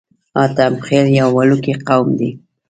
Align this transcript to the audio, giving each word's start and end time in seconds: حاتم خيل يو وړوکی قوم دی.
حاتم 0.35 0.73
خيل 0.85 1.07
يو 1.19 1.27
وړوکی 1.35 1.73
قوم 1.87 2.07
دی. 2.19 2.29